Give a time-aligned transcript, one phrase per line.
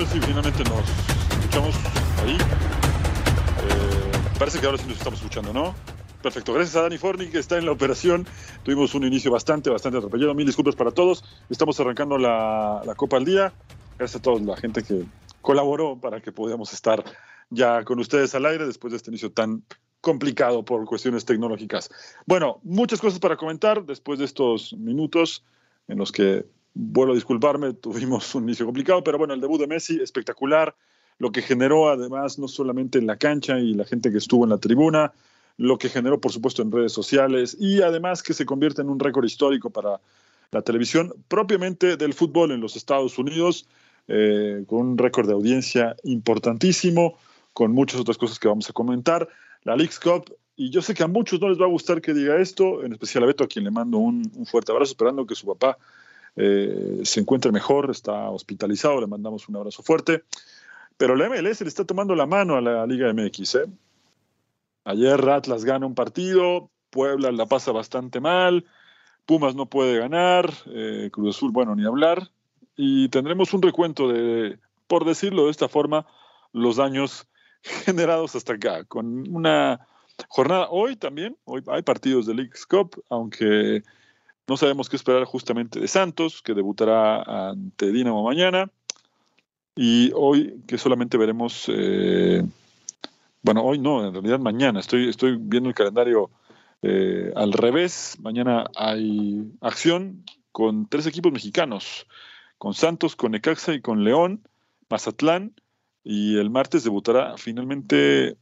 [0.00, 0.88] Ver si finalmente nos
[1.38, 1.74] escuchamos
[2.22, 2.32] ahí.
[2.32, 5.74] Eh, parece que ahora sí nos estamos escuchando, ¿no?
[6.22, 8.26] Perfecto, gracias a Dani Forni que está en la operación.
[8.62, 10.34] Tuvimos un inicio bastante, bastante atropellado.
[10.34, 11.22] Mil disculpas para todos.
[11.50, 13.52] Estamos arrancando la, la Copa al Día.
[13.98, 15.04] Gracias a toda la gente que
[15.42, 17.04] colaboró para que podamos estar
[17.50, 19.64] ya con ustedes al aire después de este inicio tan
[20.00, 21.90] complicado por cuestiones tecnológicas.
[22.24, 25.44] Bueno, muchas cosas para comentar después de estos minutos
[25.88, 29.66] en los que, vuelvo a disculparme, tuvimos un inicio complicado, pero bueno, el debut de
[29.66, 30.74] Messi, espectacular,
[31.18, 34.50] lo que generó además no solamente en la cancha y la gente que estuvo en
[34.50, 35.12] la tribuna,
[35.58, 38.98] lo que generó por supuesto en redes sociales y además que se convierte en un
[38.98, 40.00] récord histórico para
[40.50, 43.66] la televisión propiamente del fútbol en los Estados Unidos,
[44.08, 47.18] eh, con un récord de audiencia importantísimo,
[47.52, 49.28] con muchas otras cosas que vamos a comentar
[49.64, 50.34] la League's Cup.
[50.56, 52.92] Y yo sé que a muchos no les va a gustar que diga esto, en
[52.92, 55.78] especial a Beto, a quien le mando un, fuerte abrazo, esperando que su papá
[56.36, 60.24] eh, se encuentre mejor, está hospitalizado, le mandamos un abrazo fuerte.
[60.96, 63.54] Pero la MLS le está tomando la mano a la Liga MX.
[63.54, 63.66] ¿eh?
[64.84, 68.66] Ayer Atlas gana un partido, Puebla la pasa bastante mal,
[69.26, 72.30] Pumas no puede ganar, eh, Cruz Azul, bueno, ni hablar.
[72.76, 76.06] Y tendremos un recuento de, por decirlo de esta forma,
[76.52, 77.26] los daños
[77.62, 79.86] generados hasta acá, con una
[80.28, 80.68] jornada.
[80.70, 83.82] Hoy también, hoy hay partidos de League Cup, aunque
[84.50, 88.68] no sabemos qué esperar justamente de Santos, que debutará ante Dinamo mañana.
[89.76, 92.42] Y hoy que solamente veremos, eh,
[93.42, 96.32] bueno, hoy no, en realidad mañana, estoy, estoy viendo el calendario
[96.82, 98.16] eh, al revés.
[98.20, 102.08] Mañana hay acción con tres equipos mexicanos,
[102.58, 104.42] con Santos, con Necaxa y con León,
[104.88, 105.54] Mazatlán
[106.02, 108.36] y el martes debutará finalmente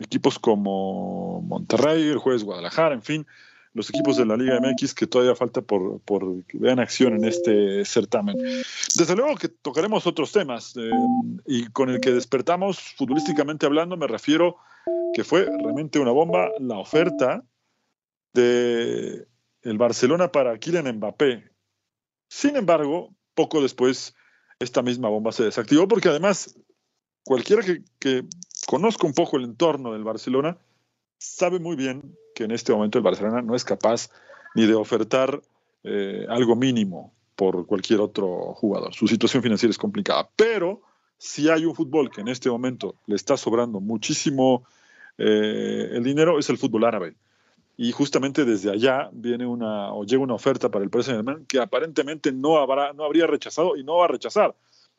[0.00, 3.26] equipos como Monterrey, el jueves Guadalajara, en fin,
[3.74, 7.24] los equipos de la Liga MX que todavía falta por, por que vean acción en
[7.24, 8.36] este certamen.
[8.38, 10.90] Desde luego que tocaremos otros temas eh,
[11.46, 14.56] y con el que despertamos futbolísticamente hablando me refiero
[15.12, 17.44] que fue realmente una bomba la oferta
[18.32, 19.26] de
[19.62, 21.50] el Barcelona para Kylian Mbappé.
[22.28, 24.14] Sin embargo, poco después
[24.58, 26.54] esta misma bomba se desactivó porque además
[27.24, 27.62] cualquiera
[27.98, 28.24] que,
[28.66, 30.58] conozca un poco el entorno del Barcelona
[31.18, 34.10] sabe muy bien que en este momento el Barcelona no es capaz
[34.54, 35.40] ni de ofertar
[35.84, 38.94] eh, algo mínimo por cualquier otro jugador.
[38.94, 40.82] Su situación financiera es complicada, pero
[41.18, 44.64] si hay un fútbol que en este momento le está sobrando muchísimo
[45.18, 47.14] eh, el dinero, es el fútbol árabe.
[47.76, 52.30] Y justamente desde allá viene una o llega una oferta para el Saint-Germain que aparentemente
[52.30, 54.54] no, habrá, no habría rechazado y no va a rechazar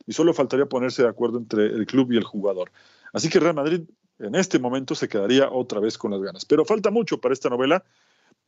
[0.06, 2.72] y solo faltaría ponerse de acuerdo entre el club y el jugador.
[3.14, 3.82] Así que Real Madrid
[4.20, 6.46] en este momento se quedaría otra vez con las ganas.
[6.46, 7.84] Pero falta mucho para esta novela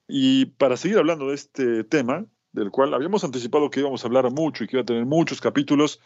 [0.07, 4.31] y para seguir hablando de este tema, del cual habíamos anticipado que íbamos a hablar
[4.31, 5.99] mucho y que iba a tener muchos capítulos,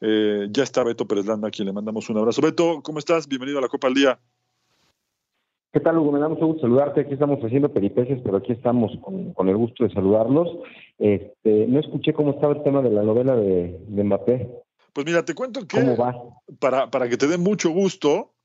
[0.00, 2.40] eh, ya está Beto Pérez Landa, a quien le mandamos un abrazo.
[2.40, 3.28] Beto, ¿cómo estás?
[3.28, 4.18] Bienvenido a la Copa al Día.
[5.72, 6.12] ¿Qué tal, Hugo?
[6.12, 7.02] Me da mucho gusto saludarte.
[7.02, 10.48] Aquí estamos haciendo peripecias, pero aquí estamos con, el gusto de saludarlos.
[10.98, 14.48] Este, no escuché cómo estaba el tema de la novela de, Mbappé.
[14.94, 15.78] Pues mira, te cuento que
[16.58, 18.35] Para, para que te dé mucho gusto,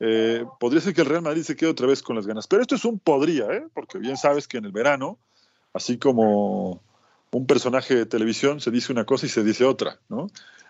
[0.00, 2.46] eh, podría ser que el Real Madrid se quede otra vez con las ganas.
[2.46, 3.66] Pero esto es un podría, ¿eh?
[3.72, 5.18] porque bien sabes que en el verano,
[5.72, 6.82] así como
[7.30, 9.98] un personaje de televisión se dice una cosa y se dice otra.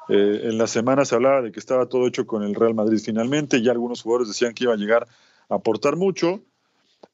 [0.08, 3.00] Eh, en la semana se hablaba de que estaba todo hecho con el Real Madrid
[3.02, 5.06] finalmente, y algunos jugadores decían que iba a llegar
[5.48, 6.40] aportar mucho.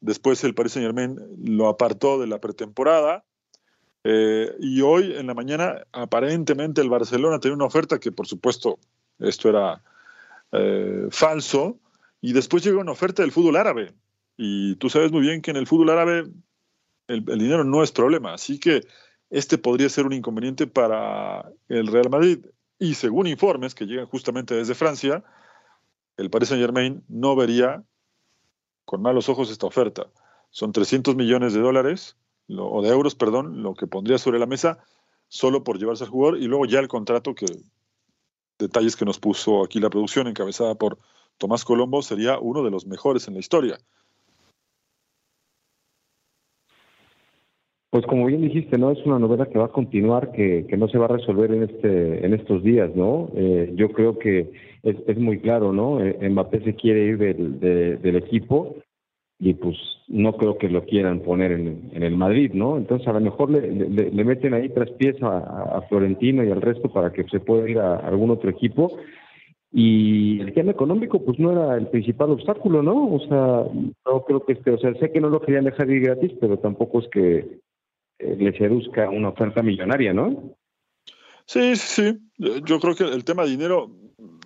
[0.00, 3.24] Después el Paris Saint Germain lo apartó de la pretemporada.
[4.02, 8.78] Y hoy en la mañana aparentemente el Barcelona tenía una oferta que por supuesto
[9.18, 9.82] esto era
[11.10, 11.76] falso.
[12.20, 13.94] Y después llega una oferta del fútbol árabe.
[14.36, 16.30] Y tú sabes muy bien que en el fútbol árabe
[17.06, 18.34] el, dinero no es problema.
[18.34, 18.82] Así que
[19.30, 22.46] este podría ser un inconveniente para el Real Madrid.
[22.78, 25.24] Y según informes que llegan justamente desde Francia,
[26.16, 27.84] el Paris Saint Germain no vería
[28.84, 30.06] con malos ojos esta oferta.
[30.50, 32.16] Son 300 millones de dólares,
[32.58, 34.78] o de euros, perdón, lo que pondría sobre la mesa
[35.28, 37.46] solo por llevarse al jugador y luego ya el contrato que
[38.58, 40.98] detalles que nos puso aquí la producción encabezada por
[41.40, 43.78] Tomás Colombo sería uno de los mejores en la historia.
[47.88, 48.92] Pues como bien dijiste, ¿no?
[48.92, 52.24] Es una novela que va a continuar, que, no se va a resolver en este
[52.24, 53.30] en estos días, ¿no?
[53.34, 54.52] Eh, yo creo que
[54.84, 56.00] es, es, muy claro, ¿no?
[56.00, 58.76] Eh, Mbappé se quiere ir del, del equipo
[59.40, 62.76] y pues no creo que lo quieran poner en, en el Madrid, ¿no?
[62.76, 66.90] Entonces a lo mejor le, le, meten ahí tras pies a, Florentino y al resto
[66.92, 68.98] para que se pueda ir a algún otro equipo.
[69.72, 73.14] Y el tema económico, pues no era el principal obstáculo, ¿no?
[73.14, 73.64] O sea,
[74.04, 76.58] no creo que este, o sea, sé que no lo querían dejar ir gratis, pero
[76.58, 77.60] tampoco es que
[78.18, 80.56] eh, le seduzca una oferta millonaria, ¿no?
[81.46, 82.02] Sí, sí,
[82.36, 82.60] sí.
[82.64, 83.90] Yo creo que el tema de dinero,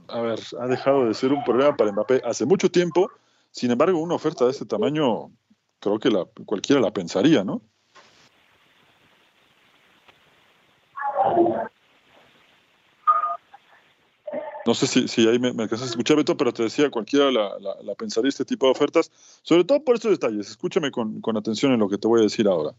[0.08, 3.10] a ver, ha dejado de ser un problema para Mbappé hace mucho tiempo.
[3.50, 5.30] Sin embargo, una oferta de este tamaño,
[5.80, 7.62] creo que la, cualquiera la pensaría, ¿no?
[14.66, 17.30] No sé si, si ahí me, me alcanzaste a escuchar, Beto, pero te decía, cualquiera
[17.30, 19.10] la, la, pensaría este tipo de ofertas,
[19.42, 20.48] sobre todo por estos detalles.
[20.48, 22.74] Escúchame con, con atención en lo que te voy a decir ahora.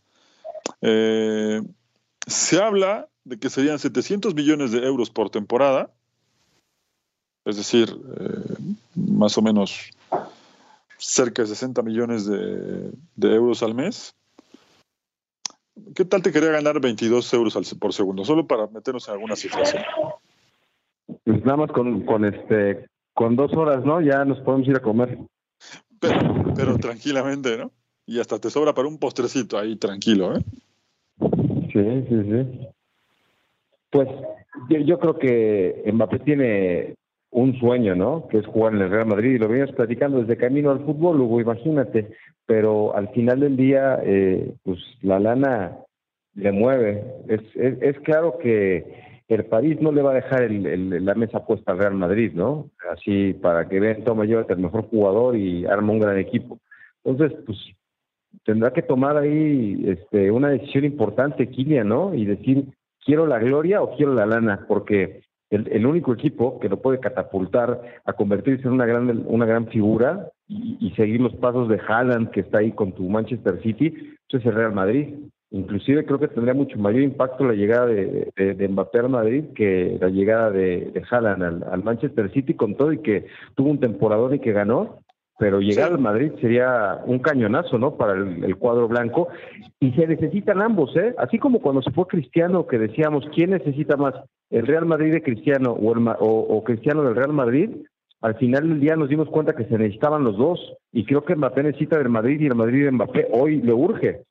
[0.82, 1.62] Eh,
[2.26, 5.92] se habla de que serían 700 millones de euros por temporada,
[7.46, 8.56] es decir, eh,
[8.96, 9.92] más o menos
[10.98, 14.16] cerca de 60 millones de, de, euros al mes.
[15.94, 18.26] ¿Qué tal te quería ganar 22 euros por segundo?
[18.26, 19.62] Solo para meternos en alguna cifra.
[21.26, 24.00] Pues nada más con, con, este, con dos horas, ¿no?
[24.00, 25.18] Ya nos podemos ir a comer.
[26.00, 27.72] Pero, pero tranquilamente, ¿no?
[28.06, 30.42] Y hasta te sobra para un postrecito ahí, tranquilo, ¿eh?
[31.74, 32.68] Sí, sí, sí.
[33.90, 34.08] Pues
[34.70, 36.96] yo, yo creo que Mbappé tiene
[37.32, 38.28] un sueño, ¿no?
[38.28, 41.20] Que es jugar en el Real Madrid y lo venimos platicando desde camino al fútbol,
[41.20, 42.12] Hugo, imagínate.
[42.46, 45.78] Pero al final del día, eh, pues la lana
[46.36, 47.04] le mueve.
[47.28, 51.46] Es, es, es claro que el París no le va a dejar el, la mesa
[51.46, 52.70] puesta al Real Madrid, ¿no?
[52.92, 56.60] Así para que vean, toma, yo el mejor jugador y arma un gran equipo.
[57.04, 57.58] Entonces, pues
[58.44, 62.14] tendrá que tomar ahí este, una decisión importante, Kylian, ¿no?
[62.14, 62.66] Y decir,
[63.04, 64.66] ¿quiero la gloria o quiero la lana?
[64.68, 69.46] Porque el, el único equipo que lo puede catapultar a convertirse en una gran, una
[69.46, 73.60] gran figura y, y seguir los pasos de Haaland, que está ahí con tu Manchester
[73.64, 73.92] City,
[74.30, 75.16] pues es el Real Madrid.
[75.52, 79.98] Inclusive creo que tendría mucho mayor impacto la llegada de, de, Mbappé al Madrid que
[80.02, 84.34] la llegada de, de Haaland al, Manchester City con todo y que tuvo un temporador
[84.34, 85.00] y que ganó,
[85.38, 87.96] pero llegar al Madrid sería un cañonazo, ¿no?
[87.96, 89.28] Para el, cuadro blanco.
[89.80, 91.14] Y se necesitan ambos, ¿eh?
[91.18, 94.16] Así como cuando se fue Cristiano, que decíamos, ¿quién necesita más?
[94.50, 97.70] ¿El Real Madrid de Cristiano o, el, o, o Cristiano del Real Madrid?
[98.22, 100.60] Al final del día nos dimos cuenta que se necesitaban los dos.
[100.92, 104.24] Y creo que Mbappé necesita del Madrid y el Madrid de Mbappé hoy le urge.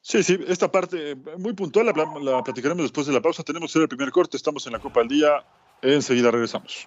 [0.00, 3.42] Sí, sí, esta parte muy puntual la, la platicaremos después de la pausa.
[3.42, 5.44] Tenemos que hacer el primer corte, estamos en la Copa del Día.
[5.82, 6.86] Enseguida regresamos.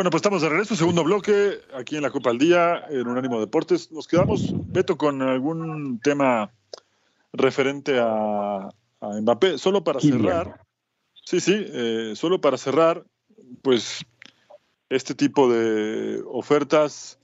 [0.00, 3.38] Bueno, pues estamos de regreso, segundo bloque, aquí en la Copa al Día, en Unánimo
[3.38, 3.92] Deportes.
[3.92, 6.50] Nos quedamos, Beto, con algún tema
[7.34, 8.70] referente a,
[9.02, 9.58] Mbappé.
[9.58, 10.64] Solo para cerrar,
[11.22, 13.04] sí, sí, eh, solo para cerrar,
[13.60, 14.02] pues
[14.88, 17.18] este tipo de ofertas,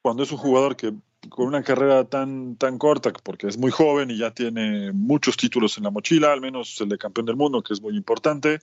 [0.00, 0.94] cuando es un jugador que
[1.28, 5.76] con una carrera tan, tan corta, porque es muy joven y ya tiene muchos títulos
[5.76, 8.60] en la mochila, al menos el de campeón del mundo, que es muy importante,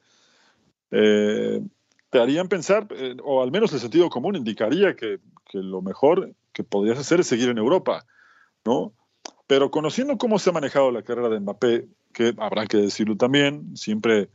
[0.90, 1.62] eh,
[2.10, 5.20] te harían pensar, eh, o al menos el sentido común indicaría que,
[5.54, 8.06] lo mejor que podrías hacer es seguir en Europa,
[8.66, 8.94] ¿no?
[9.48, 13.76] Pero conociendo cómo se ha manejado la carrera de Mbappé, que habrá que decirlo también,
[13.76, 14.30] siempre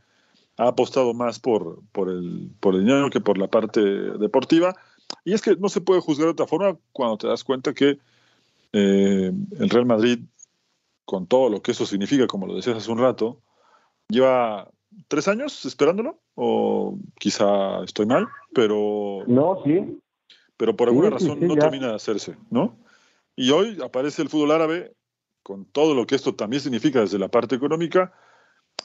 [0.57, 4.75] ha apostado más por, por, el, por el dinero que por la parte deportiva.
[5.23, 7.99] Y es que no se puede juzgar de otra forma cuando te das cuenta que
[8.73, 10.19] eh, el Real Madrid,
[11.05, 13.41] con todo lo que eso significa, como lo decías hace un rato,
[14.09, 14.69] lleva
[15.07, 19.23] tres años esperándolo, o quizá estoy mal, pero...
[19.27, 19.99] No, sí.
[20.57, 22.77] Pero por alguna razón no termina de hacerse, ¿no?
[23.35, 24.93] Y hoy aparece el fútbol árabe
[25.43, 28.13] con todo lo que esto también significa desde la parte económica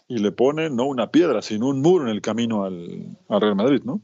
[0.09, 3.83] y le pone no una piedra, sino un muro en el camino al, Real Madrid,
[3.85, 4.00] ¿no?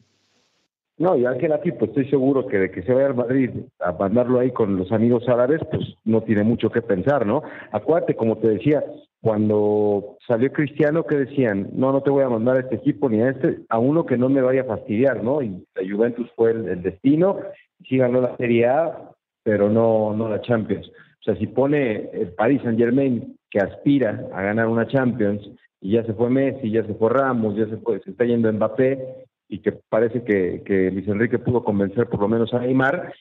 [0.98, 3.92] No, y Ángel aquí, pues estoy seguro que de que se vaya al Madrid a
[3.92, 7.42] mandarlo ahí con los amigos árabes, pues no tiene mucho que pensar, ¿no?
[7.72, 8.82] Acuérdate, como te decía,
[9.26, 13.21] cuando salió Cristiano que decían, no, no te voy a mandar a este equipo ni
[13.23, 15.42] a este, a uno que no me vaya a fastidiar, ¿no?
[15.42, 17.40] Y la Juventus fue el, destino,
[17.88, 19.11] sí ganó la Serie A,
[19.42, 20.87] pero no, no la Champions.
[20.88, 25.42] O sea, si pone el Paris Saint Germain que aspira a ganar una Champions,
[25.80, 28.52] y ya se fue Messi, ya se fue Ramos, ya se, fue, se está yendo
[28.52, 33.12] Mbappé, y que parece que, Luis Enrique pudo convencer por lo menos a Neymar,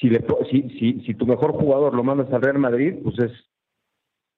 [0.00, 3.49] si, le, si, si, si tu mejor jugador lo mandas al Real Madrid, pues es,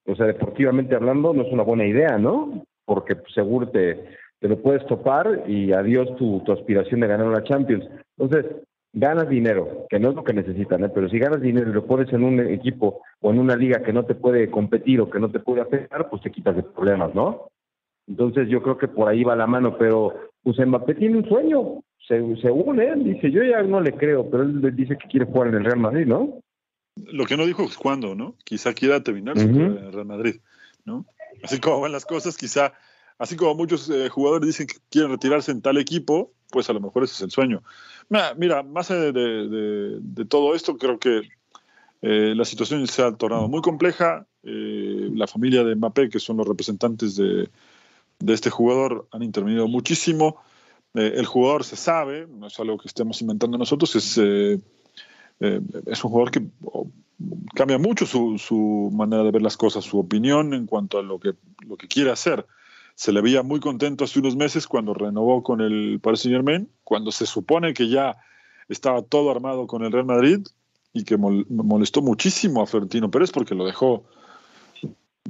[0.06, 2.64] o sea, deportivamente hablando, no es una buena idea, ¿no?
[2.84, 4.04] Porque seguro te,
[4.40, 7.88] te lo puedes topar y adiós tu, tu aspiración de ganar una Champions.
[8.18, 8.50] Entonces,
[8.92, 10.90] ganas dinero, que no es lo que necesitan, ¿eh?
[10.94, 13.92] pero si ganas dinero y lo pones en un equipo o en una liga que
[13.92, 17.14] no te puede competir o que no te puede afectar, pues te quitas de problemas,
[17.14, 17.48] ¿no?
[18.06, 21.80] Entonces yo creo que por ahí va la mano, pero pues Mbappé tiene un sueño,
[22.06, 25.54] según él, dice, yo ya no le creo, pero él dice que quiere jugar en
[25.54, 26.40] el Real Madrid, ¿no?
[26.96, 28.36] Lo que no dijo es cuándo, ¿no?
[28.44, 30.40] Quizá quiera terminar su Real Madrid,
[30.84, 31.06] ¿no?
[31.42, 32.74] Así como van las cosas, quizá,
[33.18, 36.80] así como muchos eh, jugadores dicen que quieren retirarse en tal equipo, pues a lo
[36.80, 37.62] mejor ese es el sueño.
[38.36, 41.22] Mira, más allá de, todo esto, creo que
[42.02, 44.26] eh, la situación se ha tornado muy compleja.
[44.42, 47.48] Eh, la familia de Mbappé, que son los representantes de,
[48.26, 50.42] este jugador, han intervenido muchísimo.
[50.94, 54.18] El jugador se sabe, no es algo que estemos inventando nosotros, es,
[55.40, 56.46] es un jugador que
[57.54, 61.18] cambia mucho su, su, manera de ver las cosas, su opinión en cuanto a lo
[61.18, 61.34] que,
[61.66, 62.46] lo que quiere hacer.
[62.94, 66.68] Se le veía muy contento hace unos meses cuando renovó con el Paris Saint Germain,
[66.84, 68.16] cuando se supone que ya
[68.68, 70.40] estaba todo armado con el Real Madrid
[70.92, 74.04] y que molestó muchísimo a Florentino Pérez porque lo dejó,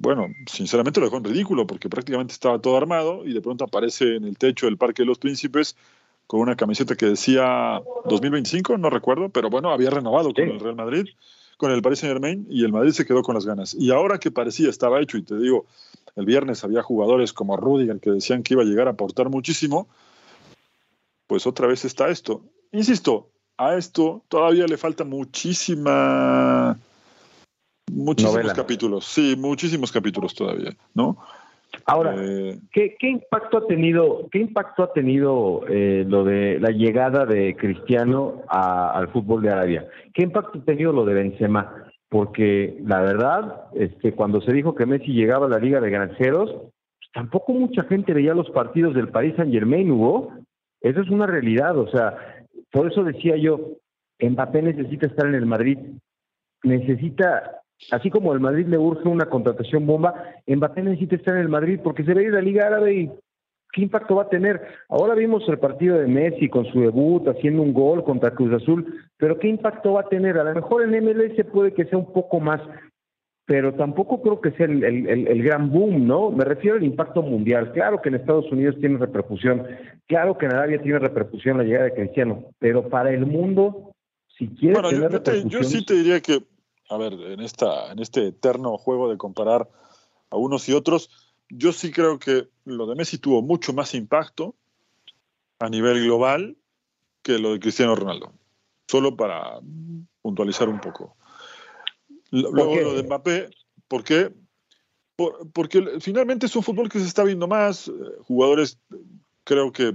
[0.01, 4.17] bueno, sinceramente lo dejó en ridículo porque prácticamente estaba todo armado y de pronto aparece
[4.17, 5.77] en el techo del Parque de los Príncipes
[6.33, 10.77] con una camiseta que decía 2025, no recuerdo, pero bueno, había renovado con el Real
[10.77, 11.05] Madrid,
[11.59, 13.75] con el Paris Saint Germain y el Madrid se quedó con las ganas.
[13.75, 15.66] Y ahora que parecía estaba hecho, y te digo,
[16.16, 19.88] el viernes había jugadores como Rudiger que decían que iba a llegar a aportar muchísimo,
[21.27, 22.40] pues otra vez está esto.
[22.73, 26.79] Insisto, a esto todavía le falta muchísima
[27.92, 31.18] muchísimos capítulos, sí, muchísimos capítulos todavía, ¿no?
[31.87, 37.27] Ahora, eh, ¿qué, impacto ha tenido, qué impacto ha tenido eh, lo de la llegada
[37.27, 39.87] de Cristiano al fútbol de Arabia?
[40.15, 41.83] ¿Qué impacto ha tenido lo de Benzema?
[42.13, 46.51] porque la verdad, este, cuando se dijo que Messi llegaba a la Liga de Granjeros,
[46.51, 50.31] pues, tampoco mucha gente veía los partidos del Paris Saint Germain, Hugo.
[50.83, 53.79] Eso es una realidad, o sea, por eso decía yo,
[54.21, 55.79] Mbappé necesita estar en el Madrid,
[56.65, 60.14] necesita, así como el Madrid le urge una contratación bomba,
[60.47, 63.11] Mbappé necesita estar en el Madrid porque se ve la Liga Árabe y
[63.73, 64.61] ¿qué impacto va a tener?
[64.88, 69.03] Ahora vimos el partido de Messi con su debut, haciendo un gol contra Cruz Azul,
[69.16, 70.38] pero ¿qué impacto va a tener?
[70.38, 72.61] A lo mejor en MLS puede que sea un poco más,
[73.47, 76.31] pero tampoco creo que sea el, gran boom, ¿no?
[76.31, 77.73] Me refiero al impacto mundial.
[77.73, 79.66] Claro que en Estados Unidos tiene repercusión,
[80.07, 83.92] claro que en Arabia tiene repercusión la llegada de Cristiano, pero para el mundo,
[84.38, 86.40] si quiere bueno, yo, yo sí te diría que,
[86.92, 89.68] a ver, en, esta, en este eterno juego de comparar
[90.31, 91.11] a unos y otros,
[91.48, 94.55] yo sí creo que lo de Messi tuvo mucho más impacto
[95.59, 96.57] a nivel global
[97.22, 98.33] que lo de Cristiano Ronaldo.
[98.88, 99.61] Solo para
[100.20, 101.16] puntualizar un poco.
[102.31, 103.50] Luego lo de Mbappé,
[103.88, 104.33] ¿por qué?
[105.52, 107.88] porque finalmente es un fútbol que se está viendo más.
[107.88, 108.78] Eh, jugadores,
[109.44, 109.94] creo que,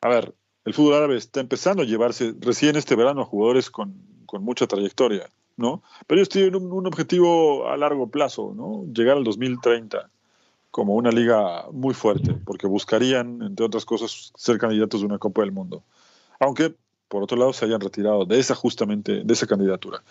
[0.00, 3.94] a ver, el fútbol árabe está empezando a llevarse recién este verano a jugadores con,
[4.40, 5.82] mucha trayectoria, ¿no?
[6.06, 8.84] Pero ellos tienen un, un, objetivo a largo plazo, ¿no?
[8.92, 10.10] Llegar al 2030
[10.76, 15.40] como una liga muy fuerte, porque buscarían, entre otras cosas, ser candidatos de una Copa
[15.40, 15.82] del Mundo.
[16.38, 16.74] Aunque,
[17.08, 20.02] por otro lado, se hayan retirado de esa justamente, de esa candidatura.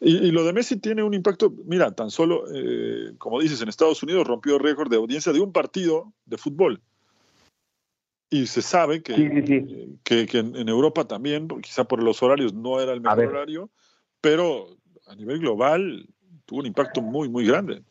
[0.00, 4.02] Y, lo de Messi tiene un impacto, mira, tan solo, eh, como dices, en Estados
[4.02, 6.80] Unidos rompió el récord de audiencia de un partido de fútbol.
[8.30, 13.00] Y se sabe que, que, en, Europa también, quizá por los horarios no era el
[13.00, 13.70] mejor horario,
[14.24, 14.68] pero
[15.06, 16.06] a nivel global
[16.46, 17.82] tuvo un impacto muy, muy grande.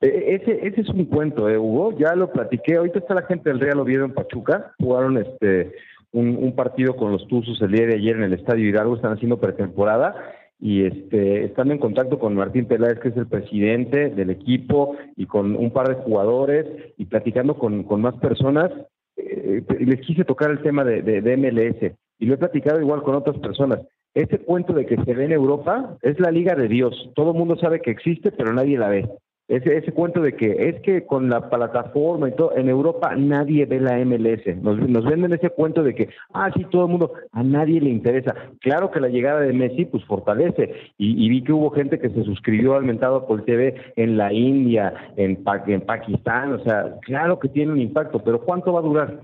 [0.00, 1.98] E, e, ese, ese es un cuento, ¿eh, Hugo?
[1.98, 2.76] Ya lo platiqué.
[2.76, 4.72] Ahorita está la gente del Real Oviedo en Pachuca.
[4.78, 5.72] Jugaron este
[6.12, 8.94] un, partido con los Tuzos el día de ayer en el Estadio Hidalgo.
[8.94, 10.14] Están haciendo pretemporada
[10.60, 15.26] y este, están en contacto con Martín Peláez, que es el presidente del equipo, y
[15.26, 18.70] con un par de jugadores, y platicando con, con más personas.
[19.16, 23.16] Eh, les quise tocar el tema de, de MLS y lo he platicado igual con
[23.16, 23.80] otras personas.
[24.14, 27.10] Ese cuento de que se ve en Europa es la Liga de Dios.
[27.14, 29.08] Todo el mundo sabe que existe, pero nadie la ve.
[29.50, 33.80] Ese, cuento de que es que con la plataforma y todo, en Europa nadie ve
[33.80, 34.46] la MLS.
[34.62, 38.32] Nos, venden ese cuento de que, ah, sí, todo el mundo, a nadie le interesa.
[38.60, 40.72] Claro que la llegada de Messi, pues fortalece.
[40.98, 44.94] Y, vi que hubo gente que se suscribió al mentado por TV en la India,
[45.16, 46.52] en, en Pakistán.
[46.52, 49.20] O sea, claro que tiene un impacto, pero ¿cuánto va a durar?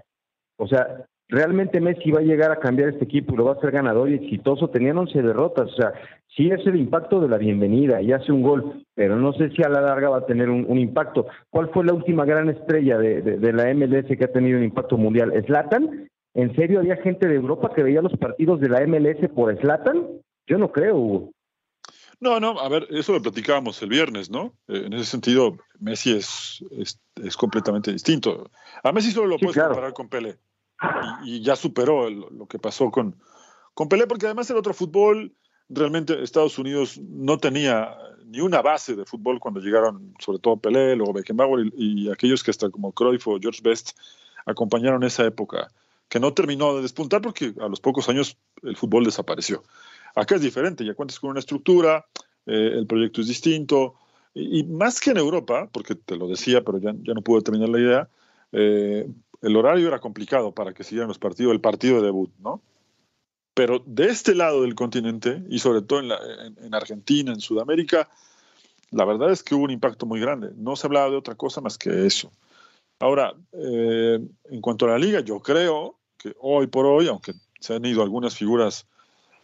[0.58, 3.60] O sea, realmente Messi va a llegar a cambiar este equipo y lo va a
[3.60, 4.68] ser ganador y exitoso.
[4.68, 5.92] Tenían 11 derrotas, o sea,
[6.36, 9.62] sí es el impacto de la bienvenida y hace un gol, pero no sé si
[9.62, 11.26] a la larga va a tener un, impacto.
[11.50, 14.96] ¿Cuál fue la última gran estrella de, de, la MLS que ha tenido un impacto
[14.96, 15.32] mundial?
[15.46, 16.08] ¿Slatan?
[16.34, 20.06] ¿En serio había gente de Europa que veía los partidos de la MLS por Slatan?
[20.46, 21.32] Yo no creo, Hugo.
[22.18, 24.54] No, no, a ver, eso lo platicábamos el viernes, ¿no?
[24.68, 28.50] Eh, en ese sentido, Messi es, es, completamente distinto.
[28.82, 30.36] A Messi solo lo puedes comparar con Pelé.
[31.24, 33.16] Y, ya superó lo que pasó con,
[33.74, 35.34] con Pelé, porque además el otro fútbol,
[35.68, 40.96] realmente Estados Unidos no tenía ni una base de fútbol cuando llegaron, sobre todo Pelé,
[40.96, 43.92] luego Beckenbauer y, y aquellos que hasta como Cruyff o George Best
[44.44, 45.68] acompañaron esa época,
[46.08, 49.62] que no terminó de despuntar porque a los pocos años el fútbol desapareció.
[50.14, 52.06] Acá es diferente, ya cuentas con una estructura,
[52.46, 53.96] eh, el proyecto es distinto,
[54.34, 57.70] y, más que en Europa, porque te lo decía, pero ya, ya no pude terminar
[57.70, 58.08] la idea,
[58.52, 59.08] eh,
[59.42, 62.62] el horario era complicado para que siguieran los partidos, el partido de debut, ¿no?
[63.54, 66.10] Pero de este lado del continente, y sobre todo en,
[66.62, 68.08] en, Argentina, en Sudamérica,
[68.90, 70.50] la verdad es que hubo un impacto muy grande.
[70.56, 72.30] No se hablaba de otra cosa más que eso.
[72.98, 74.18] Ahora, eh,
[74.50, 78.02] en cuanto a la liga, yo creo que hoy por hoy, aunque se han ido
[78.02, 78.86] algunas figuras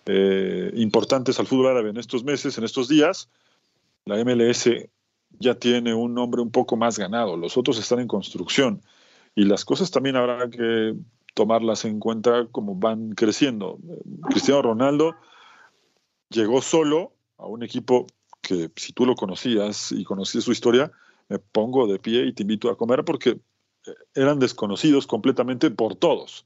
[0.06, 3.28] eh, importantes al fútbol árabe en estos meses, en estos días,
[4.04, 4.68] la MLS
[5.38, 7.36] ya tiene un nombre un poco más ganado.
[7.36, 8.82] Los otros están en construcción
[9.34, 10.94] y las cosas también habrá que
[11.34, 13.78] tomarlas en cuenta como van creciendo.
[14.28, 15.14] Cristiano Ronaldo
[16.28, 18.06] llegó solo a un equipo
[18.40, 20.90] que si tú lo conocías y conocías su historia,
[21.28, 25.94] me pongo de pie y te invito a comer porque eh, eran desconocidos completamente por
[25.94, 26.44] todos,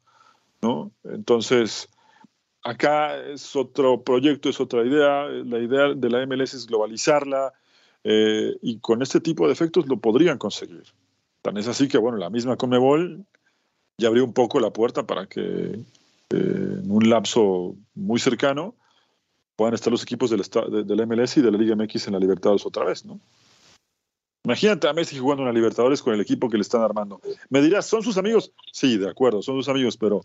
[0.62, 0.92] ¿no?
[1.04, 1.88] Entonces,
[2.62, 7.52] acá es otro proyecto, es otra idea, la idea de la MLS es globalizarla
[8.04, 10.84] eh, y con este tipo de efectos lo podrían conseguir.
[11.54, 13.24] Es así que, bueno, la misma Conmebol
[13.98, 15.80] ya abrió un poco la puerta para que eh,
[16.30, 18.74] en un lapso muy cercano
[19.54, 20.42] puedan estar los equipos del,
[20.86, 23.20] de, la MLS y de la Liga MX en la Libertadores otra vez, ¿no?
[24.44, 27.20] Imagínate a Messi jugando en la Libertadores con el equipo que le están armando.
[27.48, 28.52] Me dirás, ¿son sus amigos?
[28.70, 30.22] Sí, de acuerdo, son sus amigos, pero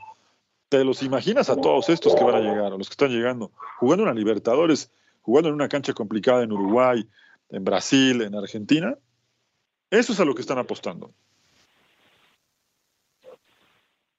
[0.69, 3.51] ¿te los imaginas a todos estos que van a llegar, a los que están llegando,
[3.79, 7.07] jugando en Libertadores, jugando en una cancha complicada en Uruguay,
[7.49, 8.95] en Brasil, en Argentina?
[9.91, 11.11] Eso es a lo que están apostando.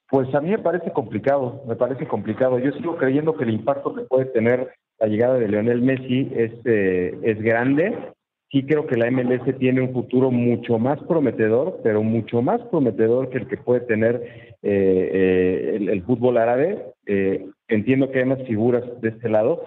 [0.09, 2.59] Pues a mí me parece complicado, me parece complicado.
[2.61, 6.53] Yo sigo creyendo que el impacto que puede tener la llegada de Lionel Messi es,
[6.65, 8.13] eh, es grande
[8.53, 13.31] sí creo que la MLS tiene un futuro mucho más prometedor, pero mucho más prometedor
[13.31, 14.23] que el que puede tener
[14.63, 16.93] eh, eh, el, fútbol árabe.
[17.07, 19.65] Eh, entiendo que hay más figuras de este lado,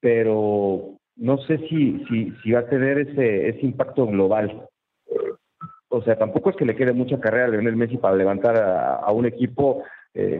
[0.00, 4.68] pero no sé si, si, si va a tener ese, ese impacto global.
[5.88, 9.10] O sea, tampoco es que le quede mucha carrera a Lionel Messi para levantar a,
[9.12, 9.82] un equipo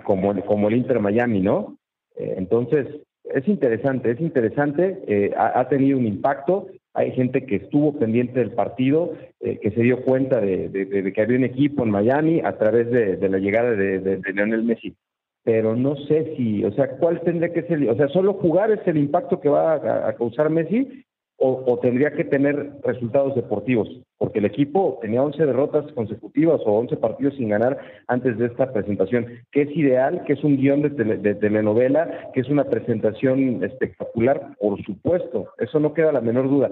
[0.04, 1.76] como, como el Inter Miami, ¿no?
[2.16, 2.86] entonces,
[3.24, 6.66] es interesante, es interesante, ha, ha, tenido un impacto
[6.98, 11.38] hay gente que estuvo pendiente del partido, eh, que se dio cuenta de, que había
[11.38, 14.96] un equipo en Miami a través de, la llegada de, Lionel Messi.
[15.44, 17.88] Pero no sé si, o sea, ¿cuál tendría que ser?
[17.88, 19.74] O sea, solo jugar es el impacto que va
[20.08, 21.04] a causar Messi
[21.40, 26.96] o, tendría que tener resultados deportivos, porque el equipo tenía 11 derrotas consecutivas o 11
[26.96, 30.90] partidos sin ganar antes de esta presentación, que es ideal, que es un guion de,
[30.90, 36.70] de, telenovela, que es una presentación espectacular, por supuesto, eso no queda la menor duda,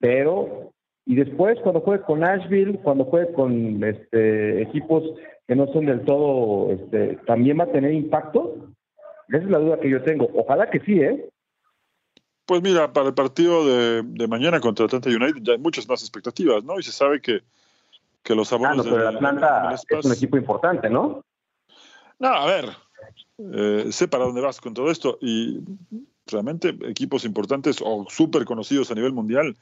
[0.00, 0.72] pero
[1.04, 5.04] y después cuando juegue con Asheville, cuando juegue con este, equipos
[5.46, 8.74] que no son del todo, este, también va a tener impacto.
[9.28, 10.28] Esa es la duda que yo tengo.
[10.34, 11.30] Ojalá que sí, ¿eh?
[12.48, 16.64] Pues mira, para el partido de, mañana contra Atlanta United ya hay muchas más expectativas,
[16.64, 16.78] ¿no?
[16.78, 17.42] Y se sabe que,
[18.22, 21.22] que los abonos no, pero Atlanta es un equipo importante, ¿no?
[22.18, 22.70] No, a ver,
[23.52, 25.60] eh, sé para dónde vas con todo esto y
[26.24, 29.54] realmente equipos importantes o súper conocidos a nivel mundial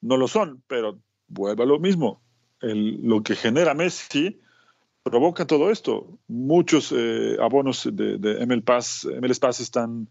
[0.00, 2.22] no lo son, pero vuelve a lo mismo.
[2.60, 4.40] El, lo que genera Messi
[5.04, 6.18] provoca todo esto.
[6.26, 10.08] Muchos eh, abonos de, de ML Pass, MLS Pass están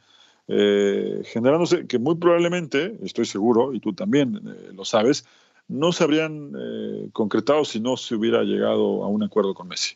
[0.54, 5.26] eh, generándose que muy probablemente, estoy seguro, y tú también eh, lo sabes,
[5.70, 9.96] no se habrían eh, concretado si no se hubiera llegado a un acuerdo con Messi.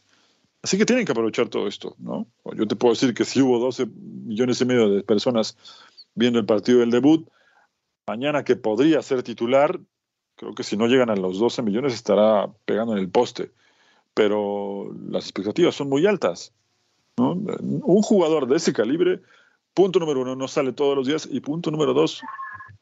[0.63, 2.25] Así que tienen que aprovechar todo esto, ¿no?
[2.55, 5.57] Yo te puedo decir que si hubo 12 millones y medio de personas
[6.13, 7.27] viendo el partido del debut,
[8.07, 9.77] mañana que podría ser titular,
[10.37, 13.51] creo que si no llegan a los 12 millones estará pegando en el poste.
[14.13, 16.53] Pero las expectativas son muy altas.
[17.17, 19.21] Un jugador de ese calibre
[19.75, 21.27] Punto número uno, no sale todos los días.
[21.29, 22.21] Y punto número dos,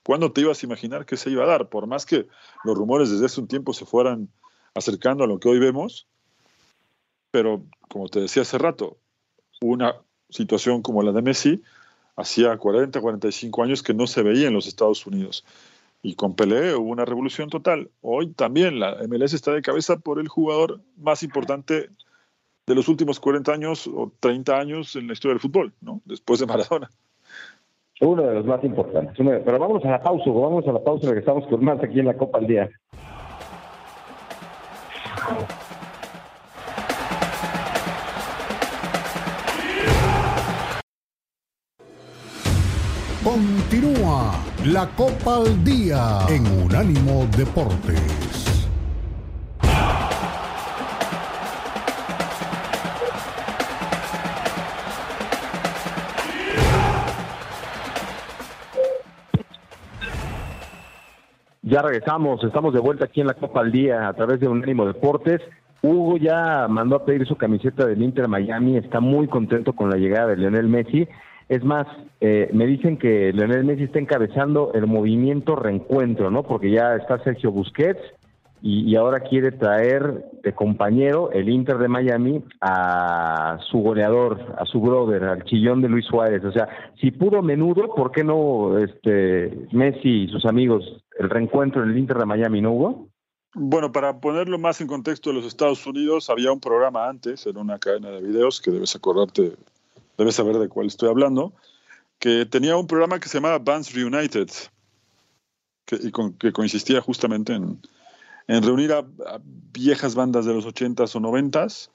[0.03, 1.67] ¿cuándo te ibas a imaginar que se iba a dar?
[1.67, 2.27] Por más que
[2.63, 4.29] los rumores desde hace un tiempo se fueran
[4.75, 6.07] acercando a lo que hoy vemos,
[7.31, 8.97] pero como te decía hace rato,
[9.59, 9.95] una
[10.29, 11.63] situación como la de Messi
[12.15, 15.43] hacía 40, 45 años que no se veía en los Estados Unidos.
[16.03, 17.89] Y con Pelé hubo una revolución total.
[18.01, 21.89] Hoy también la MLS está de cabeza por el jugador más importante
[22.65, 26.01] de los últimos 40 años o 30 años en la historia del fútbol, ¿no?
[26.05, 26.89] Después de Maradona.
[28.01, 29.15] Uno de los más importantes.
[29.17, 32.17] Pero vamos a la pausa, vamos a la pausa, regresamos con más aquí en la
[32.17, 32.69] Copa al Día.
[43.23, 44.33] Continúa
[44.65, 48.32] la Copa al Día en Unánimo Deportes.
[61.73, 64.85] Ya regresamos, estamos de vuelta aquí en la Copa al Día a través de Unánimo
[64.85, 65.41] Deportes.
[65.81, 69.97] Hugo ya mandó a pedir su camiseta del Inter Miami, está muy contento con la
[69.97, 71.07] llegada de Lionel Messi.
[71.49, 71.87] Es más,
[72.21, 76.43] eh, me dicen que Lionel Messi está encabezando el movimiento reencuentro, ¿no?
[76.43, 78.03] Porque ya está Sergio Busquets,
[78.65, 84.79] y, ahora quiere traer de compañero el Inter de Miami a su goleador, a su
[84.79, 86.45] brother, al chillón de Luis Suárez.
[86.45, 90.85] O sea, si pudo menudo, ¿por qué no este Messi y sus amigos
[91.19, 93.09] el reencuentro en el Inter de Miami, no hubo?
[93.53, 97.57] Bueno, para ponerlo más en contexto de los Estados Unidos, había un programa antes, en
[97.57, 99.57] una cadena de videos, que debes acordarte,
[100.17, 101.51] debes saber de cuál estoy hablando,
[102.17, 104.47] que tenía un programa que se llamaba Bands Reunited,
[105.83, 107.77] que, y que consistía justamente en,
[108.47, 109.05] en reunir a,
[109.73, 111.89] viejas bandas de los 80s o 90s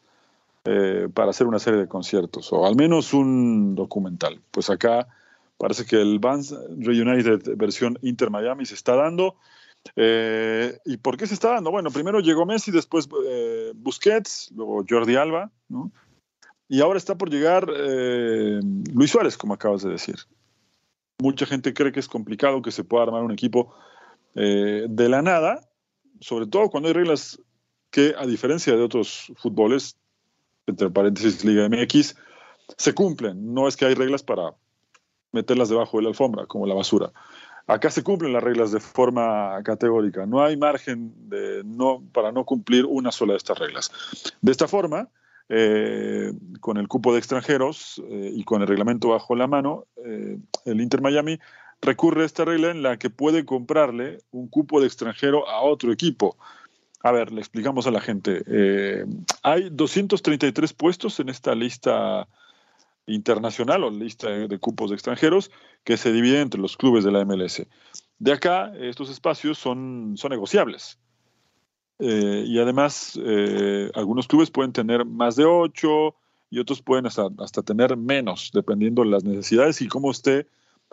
[0.65, 4.41] eh, para hacer una serie de conciertos, o al menos un documental.
[4.51, 5.07] Pues acá
[5.57, 9.37] parece que el Bands Reunited versión Inter Miami se está dando.
[9.95, 11.71] Eh, ¿Y por qué se está dando?
[11.71, 15.51] Bueno, primero llegó Messi, después eh, Busquets, luego Jordi Alba.
[16.69, 20.17] Y ahora está por llegar Luis Suárez, como acabas de decir.
[21.21, 23.75] Mucha gente cree que es complicado que se pueda armar un equipo
[24.35, 25.68] de la nada,
[26.21, 27.41] sobre todo cuando hay reglas
[27.91, 29.97] que, a diferencia de otros fútboles,
[30.67, 32.17] entre paréntesis Liga MX,
[32.77, 33.55] se cumplen.
[33.55, 34.55] No es que hay reglas para
[35.33, 37.13] meterlas debajo de la alfombra, como la basura.
[37.67, 40.25] Acá se cumplen las reglas de forma categórica.
[40.25, 43.91] No hay margen de no, para no cumplir una sola de estas reglas.
[44.41, 45.09] De esta forma,
[45.51, 50.39] eh, con el cupo de extranjeros eh, y con el reglamento bajo la mano, eh,
[50.65, 51.39] el Inter Miami
[51.81, 55.93] recurre a esta regla en la que puede comprarle un cupo de extranjero a otro
[55.93, 56.37] equipo.
[57.03, 58.43] A ver, le explicamos a la gente.
[58.47, 59.05] Eh,
[59.43, 62.29] hay 233 puestos en esta lista
[63.07, 65.51] internacional o lista de cupos de extranjeros
[65.85, 67.67] que se divide entre los clubes de la MLS.
[68.19, 70.99] De acá, estos espacios son, son negociables.
[72.01, 76.17] Eh, y además, eh, algunos clubes pueden tener más de ocho
[76.51, 80.47] y otros pueden hasta, hasta tener menos, dependiendo de las necesidades y cómo esté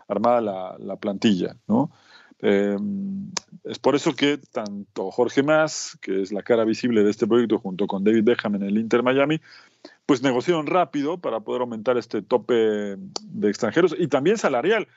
[0.07, 1.91] armada la, plantilla, ¿no?
[2.39, 2.77] Eh,
[3.63, 7.59] es por eso que tanto Jorge Mas, que es la cara visible de este proyecto,
[7.59, 9.41] junto con David Beckham en el Inter Miami,
[10.05, 14.87] pues negociaron rápido para poder aumentar este tope de extranjeros y también salarial,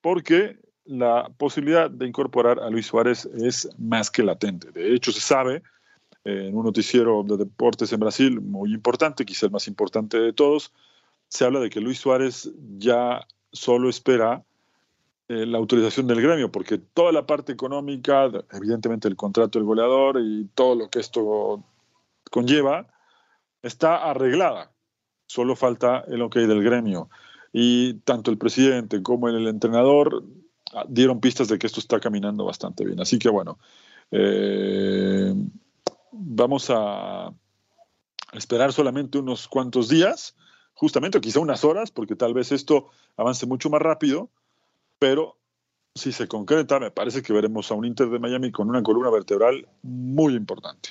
[0.00, 4.70] porque la posibilidad de incorporar a Luis Suárez es más que latente.
[4.70, 5.62] De hecho, se sabe
[6.24, 10.32] eh, en un noticiero de deportes en Brasil muy importante, quizá el más importante de
[10.32, 10.72] todos,
[11.28, 14.44] se habla de que Luis Suárez ya solo espera
[15.28, 20.20] eh, la autorización del gremio, porque toda la parte económica, evidentemente el contrato del goleador
[20.20, 21.64] y todo lo que esto
[22.30, 22.86] conlleva,
[23.62, 24.70] está arreglada.
[25.26, 27.10] Solo falta el ok del gremio.
[27.52, 30.22] Y tanto el presidente como el entrenador
[30.72, 33.00] ah, dieron pistas de que esto está caminando bastante bien.
[33.00, 33.58] Así que bueno,
[34.12, 35.34] eh,
[36.12, 37.32] vamos a
[38.32, 40.36] esperar solamente unos cuantos días,
[40.76, 44.30] justamente, quizá unas horas, porque tal vez esto avance mucho más rápido
[44.98, 45.36] pero
[45.94, 49.10] si se concreta, me parece que veremos a un Inter de Miami con una columna
[49.10, 50.90] vertebral muy importante.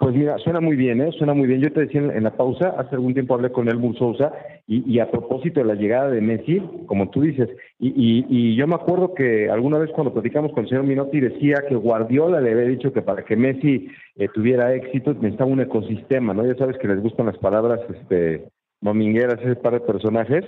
[0.00, 1.12] Pues mira, suena muy bien, ¿eh?
[1.18, 1.60] Suena muy bien.
[1.60, 4.32] Yo te decía en la pausa, hace algún tiempo hablé con Elmur Sousa
[4.66, 9.12] y, a propósito de la llegada de Messi, como tú dices, y, yo me acuerdo
[9.12, 12.94] que alguna vez cuando platicamos con el señor Minotti decía que Guardiola le había dicho
[12.94, 16.46] que para que Messi eh, tuviera éxito necesitaba un ecosistema, ¿no?
[16.46, 18.48] Ya sabes que les gustan las palabras este,
[18.80, 20.46] domingueras, ese par de personajes,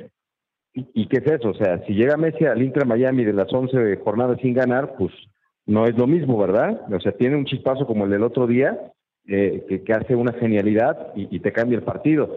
[0.74, 1.50] ¿Y, qué es eso?
[1.50, 5.12] O sea, si llega Messi al Inter Miami de las 11 jornadas sin ganar, pues
[5.66, 6.80] no es lo mismo, ¿verdad?
[6.90, 8.78] O sea, tiene un chispazo como el del otro día,
[9.28, 12.36] eh, que, hace una genialidad y, te cambia el partido.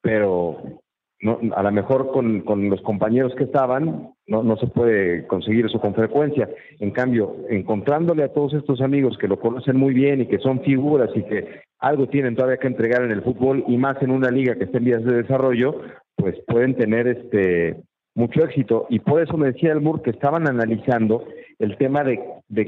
[0.00, 0.58] Pero
[1.20, 5.66] no, a lo mejor con, con los compañeros que estaban, no, no se puede conseguir
[5.66, 6.48] eso con frecuencia.
[6.80, 10.60] En cambio, encontrándole a todos estos amigos que lo conocen muy bien y que son
[10.60, 14.30] figuras y que algo tienen todavía que entregar en el fútbol y más en una
[14.30, 15.80] liga que está en vías de desarrollo,
[16.16, 17.76] pues pueden tener este
[18.14, 18.86] mucho éxito.
[18.88, 21.26] Y por eso me decía el Mur que estaban analizando
[21.58, 22.20] el tema de,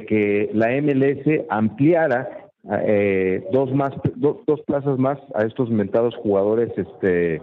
[0.07, 7.43] que la MLS ampliara eh, dos más dos plazas más a estos inventados jugadores este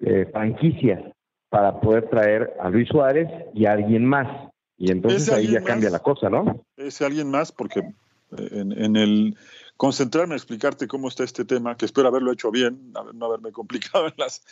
[0.00, 1.02] eh, franquicias
[1.48, 4.50] para poder traer a Luis Suárez y a alguien más.
[4.76, 6.64] Y entonces ahí ya cambia la cosa, ¿no?
[6.76, 9.36] Ese alguien más, porque eh, en, el
[9.76, 14.06] concentrarme a explicarte cómo está este tema, que espero haberlo hecho bien, no haberme complicado
[14.06, 14.42] en, las,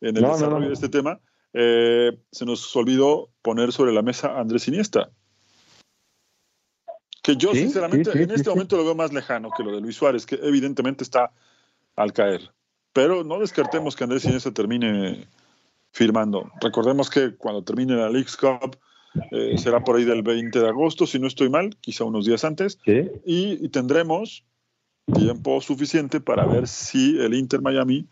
[0.00, 1.20] en el desarrollo de este tema,
[1.52, 5.10] eh, se nos olvidó poner sobre la mesa a Andrés Iniesta.
[7.26, 10.24] Que yo, sinceramente, en este momento lo veo más lejano que lo de Luis Suárez,
[10.24, 11.32] que evidentemente está
[11.96, 12.52] al caer.
[12.92, 15.26] Pero no descartemos que Andrés Iniesta termine
[15.90, 16.52] firmando.
[16.60, 18.76] Recordemos que cuando termine la League's Cup
[19.32, 22.44] eh, será por ahí del 20 de agosto, si no estoy mal, quizá unos días
[22.44, 24.44] antes, y, tendremos
[25.12, 28.06] tiempo suficiente para ver si el Inter Miami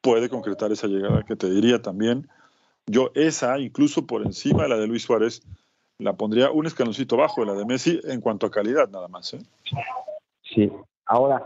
[0.00, 2.30] puede concretar esa llegada que te diría también.
[2.86, 5.42] Yo esa, incluso por encima de la de Luis Suárez,
[5.98, 9.34] la pondría un escaloncito bajo de la de Messi en cuanto a calidad nada más.
[9.34, 9.38] ¿eh?
[10.42, 10.70] Sí,
[11.06, 11.44] ahora,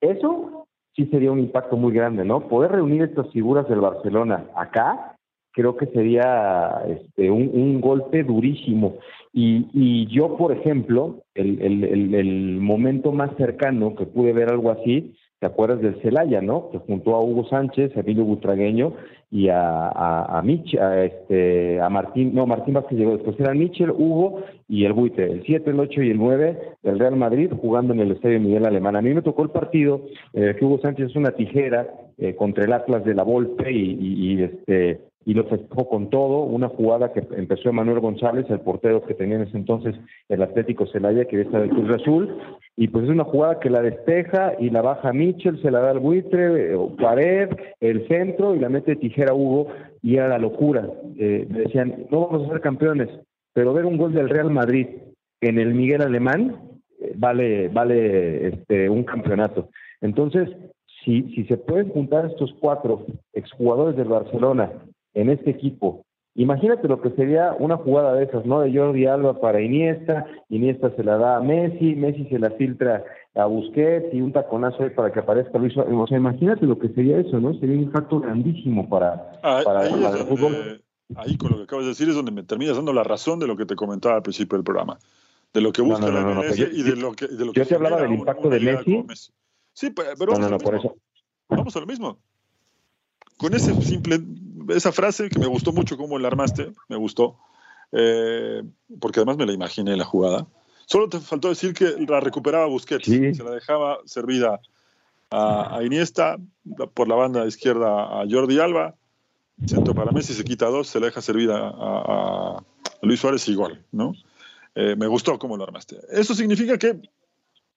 [0.00, 2.48] eso sí sería un impacto muy grande, ¿no?
[2.48, 5.16] Poder reunir estas figuras del Barcelona acá,
[5.52, 8.98] creo que sería este, un, golpe durísimo.
[9.32, 14.70] Y, y, yo, por ejemplo, el, el, el, momento más cercano que pude ver algo
[14.70, 16.70] así, ¿te acuerdas del Celaya, no?
[16.70, 18.92] Que juntó a Hugo Sánchez, a Emilio Butragueño
[19.30, 23.90] y a, a, a, Mich, este, a Martín, no, Martín Vázquez llegó después, eran Michel,
[23.90, 27.94] Hugo y el Buitre, el 7, el 8 y el 9 del Real Madrid jugando
[27.94, 28.96] en el Estadio Miguel Alemán.
[28.96, 30.02] A mí me tocó el partido
[30.34, 34.42] eh, que Hugo Sánchez es una tijera eh, contra el Atlas de la Volpe y
[34.42, 39.14] este y lo festejó con todo, una jugada que empezó Emanuel González, el portero que
[39.14, 39.94] tenía en ese entonces
[40.28, 42.36] el Atlético Celaya, que está del Cruz Azul,
[42.76, 45.90] y pues es una jugada que la despeja y la baja Mitchell, se la da
[45.90, 49.68] al buitre, eh, pared, el centro, y la mete tijera Hugo,
[50.02, 50.88] y era la locura.
[51.18, 53.08] Eh, decían, no vamos a ser campeones,
[53.52, 54.86] pero ver un gol del Real Madrid
[55.42, 56.56] en el Miguel Alemán
[57.00, 59.68] eh, vale, vale este, un campeonato.
[60.00, 60.48] Entonces,
[61.04, 63.04] si, si se pueden juntar estos cuatro
[63.34, 64.70] exjugadores del Barcelona
[65.14, 66.04] en este equipo.
[66.36, 68.60] Imagínate lo que sería una jugada de esas, ¿no?
[68.60, 73.04] De Jordi Alba para Iniesta, Iniesta se la da a Messi, Messi se la filtra
[73.34, 75.76] a Busquets y un taconazo ahí para que aparezca Luis.
[75.76, 77.52] O sea, imagínate lo que sería eso, ¿no?
[77.54, 80.82] Sería un impacto grandísimo para, ah, para, ahí, el fútbol.
[81.16, 83.48] ahí con lo que acabas de decir es donde me terminas dando la razón de
[83.48, 84.98] lo que te comentaba al principio del programa.
[85.52, 87.26] De lo que busca la Messi y de lo que.
[87.26, 89.32] De lo yo te hablaba del impacto de Messi.
[89.72, 90.96] Sí, pero no, no, por eso.
[91.48, 92.18] Vamos a lo mismo.
[93.36, 94.20] Con ese simple
[94.70, 97.38] esa frase que me gustó mucho cómo la armaste, me gustó,
[97.92, 98.62] eh,
[99.00, 100.46] porque además me la imaginé la jugada.
[100.86, 104.60] Solo te faltó decir que la recuperaba Busquets, se la dejaba servida
[105.30, 106.38] a, Iniesta,
[106.94, 108.96] por la banda izquierda a Jordi Alba,
[109.66, 112.62] centro para Messi, se quita dos, se la deja servida a,
[113.02, 114.12] Luis Suárez igual, ¿no?
[114.74, 115.98] Eh, me gustó cómo lo armaste.
[116.10, 117.00] Eso significa que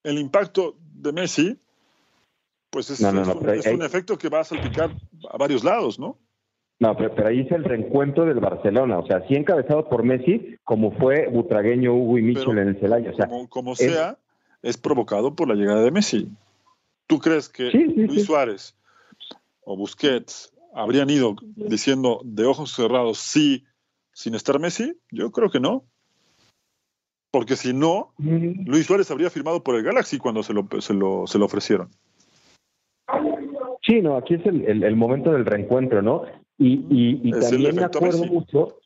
[0.03, 1.57] el impacto de Messi,
[2.69, 4.91] pues es, un, es un, efecto que va a salpicar
[5.31, 6.17] a varios lados, ¿no?
[6.79, 10.91] No, pero, ahí es el reencuentro del Barcelona, o sea, sí encabezado por Messi, como
[10.97, 13.11] fue Butragueño, Hugo y Michel en el Celaya.
[13.11, 14.17] O sea, como, sea,
[14.61, 16.29] es provocado por la llegada de Messi.
[17.07, 18.75] ¿Tú crees que Luis Suárez
[19.61, 23.65] o Busquets habrían ido diciendo de ojos cerrados sí
[24.11, 24.97] sin estar Messi?
[25.11, 25.85] Yo creo que no.
[27.31, 28.67] Porque si no, mm.
[28.67, 31.89] Luis Suárez habría firmado por el Galaxy cuando se lo, se lo, se lo ofrecieron.
[33.85, 36.23] Sí, no, aquí es el, el, momento del reencuentro, ¿no?
[36.57, 38.77] Y, y, también me acuerdo mucho,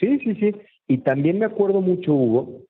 [0.00, 0.54] sí, sí, sí,
[0.88, 2.62] y también me acuerdo mucho, Hugo,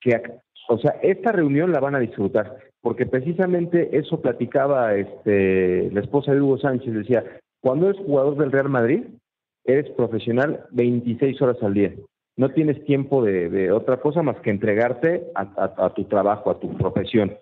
[0.00, 0.20] que,
[0.68, 6.32] o sea, esta reunión la van a disfrutar, porque precisamente eso platicaba este, la esposa
[6.32, 7.24] de Hugo Sánchez, decía,
[7.60, 9.02] cuando eres jugador del Real Madrid,
[9.64, 11.92] eres profesional 26 horas al día.
[12.36, 17.36] No tienes tiempo de, otra cosa más que entregarte a, tu trabajo, a tu profesión.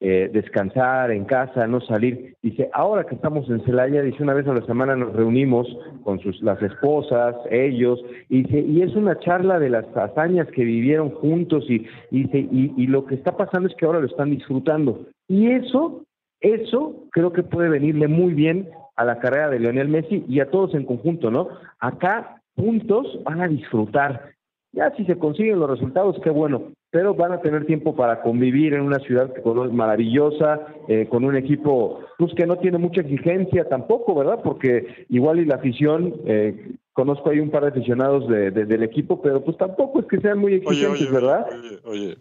[0.00, 2.34] Eh, descansar en casa, no salir.
[2.42, 5.66] Dice, ahora que estamos en Celaya, dice, una vez a la semana nos reunimos
[6.02, 10.64] con sus, las esposas, ellos, y dice, y es una charla de las hazañas que
[10.64, 14.30] vivieron juntos, y, dice, y, y lo que está pasando es que ahora lo están
[14.30, 15.06] disfrutando.
[15.26, 16.04] Y eso,
[16.40, 20.50] eso creo que puede venirle muy bien a la carrera de Leonel Messi y a
[20.50, 21.48] todos en conjunto, ¿no?
[21.78, 24.32] Acá juntos van a disfrutar.
[24.72, 28.72] Ya si se consiguen los resultados, qué bueno, pero van a tener tiempo para convivir
[28.72, 33.00] en una ciudad que es maravillosa, eh, con un equipo pues, que no tiene mucha
[33.00, 34.38] exigencia tampoco, ¿verdad?
[34.44, 39.20] Porque igual y la afición, eh, conozco ahí un par de aficionados de, del equipo,
[39.20, 41.48] pero pues tampoco es que sean muy exigentes, ¿verdad?
[41.50, 42.18] Oye, oye,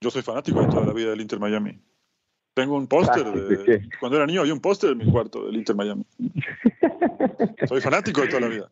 [0.00, 1.76] yo soy fanático de toda la vida del Inter Miami.
[2.54, 5.56] Tengo un póster ah, de, cuando era niño había un póster en mi cuarto del
[5.56, 6.04] Inter Miami.
[7.66, 8.70] soy fanático de toda la vida.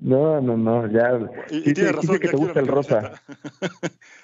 [0.00, 1.18] No, no, no, ya.
[1.50, 3.12] Y, que te gusta el rosa.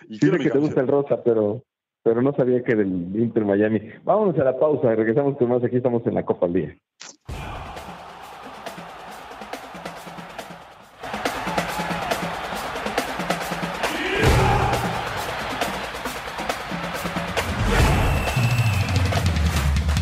[0.09, 1.63] y sí, que te gusta el rosa, pero,
[2.03, 3.81] pero no sabía que del Inter Miami.
[4.05, 5.63] Vámonos a la pausa, y regresamos con más.
[5.65, 6.77] Aquí estamos en la Copa al Día.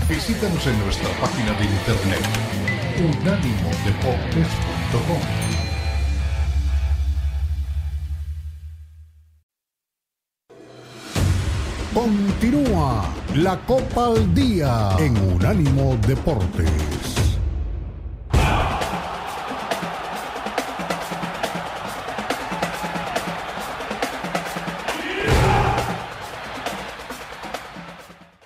[0.09, 2.21] Visítanos en nuestra página de internet
[2.99, 5.48] unánimo unánimodeportes.com
[12.41, 13.03] Continúa
[13.35, 16.71] la Copa al Día en Unánimo Deportes.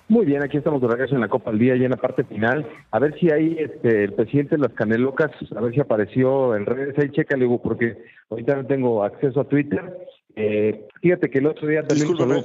[0.07, 2.23] Muy bien, aquí estamos de regreso en la Copa al Día, y en la parte
[2.23, 2.67] final.
[2.89, 6.65] A ver si ahí este, el presidente de las Canelocas, a ver si apareció en
[6.65, 6.97] redes.
[6.97, 7.95] Ahí chécale, Hugo, porque
[8.31, 10.07] ahorita no tengo acceso a Twitter.
[10.35, 12.07] Eh, fíjate que el otro día también...
[12.07, 12.43] Discúlpame,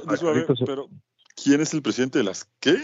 [0.63, 0.87] pero
[1.43, 2.75] ¿quién es el presidente de las qué?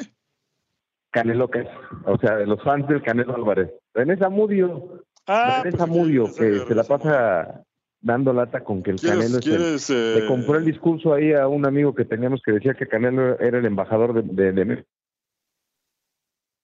[1.11, 1.67] Canelocas,
[2.05, 3.71] o sea, de los fans del Canelo Álvarez.
[3.93, 5.05] René Zamudio.
[5.25, 7.63] Ah, René Zamudio, que se la pasa
[8.01, 11.65] dando lata con que el Canelo es el, le compró el discurso ahí a un
[11.65, 14.85] amigo que teníamos que decía que Canelo era el embajador de, de,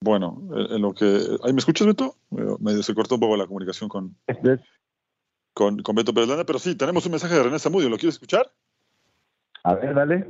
[0.03, 1.05] Bueno, en lo que
[1.43, 4.15] ahí me escuchas Beto, medio se cortó un poco la comunicación con
[5.53, 8.51] con, con Beto Pérez pero sí tenemos un mensaje de René Zamudio, ¿lo quieres escuchar?
[9.63, 10.27] A ver, dale.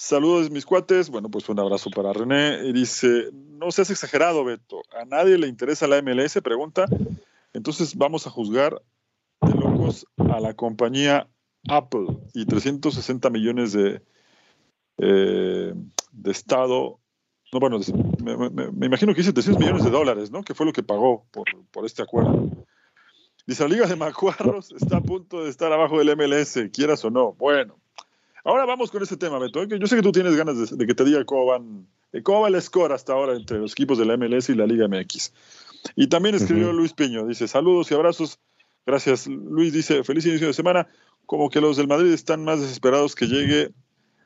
[0.00, 5.04] Saludos mis cuates, bueno pues un abrazo para René dice, no seas exagerado Beto, a
[5.04, 6.86] nadie le interesa la MLS, pregunta,
[7.52, 8.80] entonces vamos a juzgar
[9.40, 11.26] de locos a la compañía
[11.68, 14.00] Apple y 360 millones de,
[14.98, 15.74] eh,
[16.12, 17.00] de Estado.
[17.52, 17.80] No, bueno,
[18.22, 20.44] me, imagino que dice 300 millones de dólares, ¿no?
[20.44, 22.48] Que fue lo que pagó por, por este acuerdo.
[23.48, 27.10] Dice, la Liga de Macuarros está a punto de estar abajo del MLS, quieras o
[27.10, 27.32] no.
[27.32, 27.80] Bueno,
[28.48, 29.64] ahora vamos con ese tema, Beto.
[29.64, 31.86] Yo sé que tú tienes ganas de, que te diga cómo van,
[32.22, 34.88] cómo va el score hasta ahora entre los equipos de la MLS y la Liga
[34.88, 35.32] MX.
[35.94, 38.40] Y también escribió Luis Piño, dice, saludos y abrazos
[38.88, 39.26] Gracias.
[39.26, 40.88] Luis dice, feliz inicio de semana.
[41.26, 43.70] Como que los del Madrid están más desesperados que llegue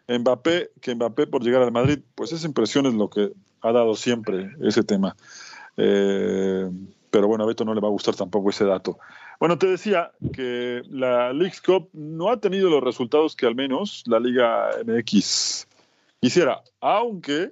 [0.07, 1.99] Mbappé que Mbappé por llegar al Madrid.
[2.15, 5.17] Pues esa impresión es lo que ha dado siempre ese tema.
[5.77, 6.71] Eh,
[7.11, 9.01] pero bueno, a Beto no le va a gustar tampoco ese dato.
[9.43, 14.05] Bueno, te decía que la League Cup no ha tenido los resultados que al menos
[14.07, 15.67] la Liga MX
[16.21, 17.51] quisiera, aunque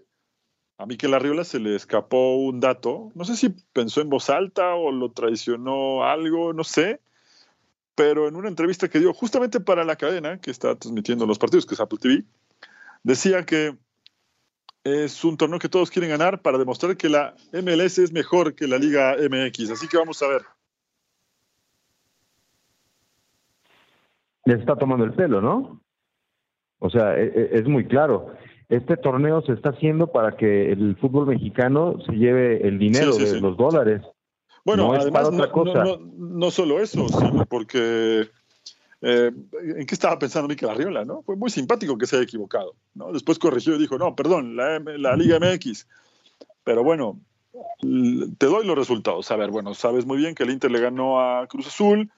[0.78, 4.76] a Miquel Arriola se le escapó un dato, no sé si pensó en voz alta
[4.76, 7.00] o lo traicionó algo, no sé,
[7.96, 11.66] pero en una entrevista que dio justamente para la cadena que está transmitiendo los partidos,
[11.66, 12.22] que es Apple TV,
[13.02, 13.76] decía que
[14.84, 18.68] es un torneo que todos quieren ganar para demostrar que la MLS es mejor que
[18.68, 19.70] la Liga MX.
[19.70, 20.42] Así que vamos a ver.
[24.50, 25.80] Le está tomando el pelo, ¿no?
[26.78, 28.32] O sea, e, e, es muy claro
[28.70, 33.40] este torneo se está haciendo para que el fútbol mexicano se lleve el dinero de
[33.40, 34.00] los dólares.
[34.64, 38.28] Bueno, además no, solo eso, sino porque
[39.00, 39.32] eh,
[39.76, 41.04] ¿en qué estaba pensando Mikel Arriola?
[41.04, 41.22] ¿no?
[41.22, 42.76] Fue muy simpático que se haya equivocado.
[42.94, 43.12] ¿no?
[43.12, 45.88] Después corrigió y dijo, no, perdón, la, la Liga MX.
[46.62, 47.18] Pero bueno,
[48.38, 49.28] te doy los resultados.
[49.32, 52.08] A ver, bueno, sabes muy bien que el Inter le ganó a Cruz Azul,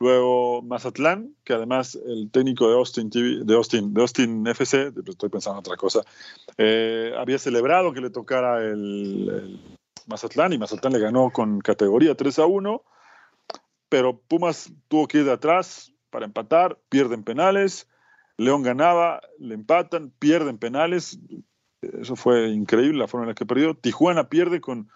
[0.00, 5.56] Luego Mazatlán, que además el técnico de Austin, de Austin, de Austin FC, estoy pensando
[5.56, 6.02] en otra cosa,
[6.56, 9.60] eh, había celebrado que le tocara el,
[10.06, 12.82] Mazatlán y Mazatlán le ganó con categoría 3 a 1,
[13.88, 17.88] pero Pumas tuvo que ir de atrás para empatar, pierden penales,
[18.36, 21.18] León ganaba, le empatan, pierden penales,
[21.82, 23.74] eso fue increíble la forma en la que perdió.
[23.74, 24.88] Tijuana pierde con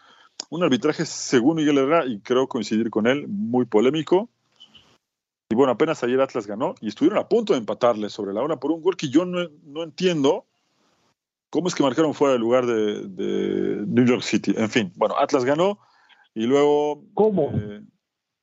[0.48, 4.30] un arbitraje, según Miguel Herrera, y creo coincidir con él, muy polémico
[5.52, 8.56] y bueno, apenas ayer Atlas ganó y estuvieron a punto de empatarle sobre la hora
[8.56, 10.46] por un gol que yo no, entiendo
[11.50, 14.54] cómo es que marcaron fuera del lugar de, New York City.
[14.56, 15.78] En fin, bueno, Atlas ganó
[16.34, 17.04] y luego...
[17.12, 17.52] ¿Cómo?
[17.54, 17.82] Eh,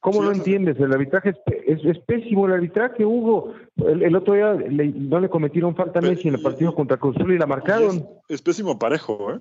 [0.01, 0.79] ¿Cómo no entiendes?
[0.79, 1.33] El arbitraje
[1.65, 3.55] es, pésimo, el arbitraje, Hugo.
[3.77, 7.39] El, otro día no le cometieron falta a Messi en el partido contra Cruz y
[7.39, 8.07] la marcaron.
[8.27, 9.39] Es, pésimo parejo, ¿eh?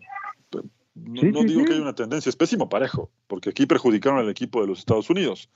[0.95, 4.69] No, digo que haya una tendencia, es pésimo parejo, porque aquí perjudicaron al equipo de
[4.69, 5.51] los Estados Unidos.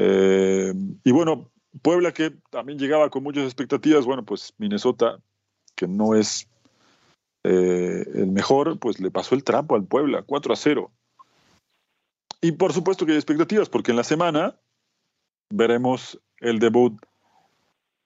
[0.00, 0.72] Eh,
[1.02, 1.50] y bueno,
[1.82, 5.18] Puebla que también llegaba con muchas expectativas, bueno, pues Minnesota,
[5.74, 6.48] que no es
[7.42, 10.90] eh, el mejor, pues le pasó el trapo al Puebla, 4 a 0.
[12.40, 14.56] Y por supuesto que hay expectativas, porque en la semana
[15.50, 16.94] veremos el debut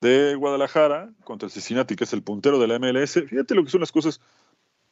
[0.01, 3.13] de Guadalajara contra el Cincinnati, que es el puntero de la MLS.
[3.13, 4.19] Fíjate lo que son las cosas.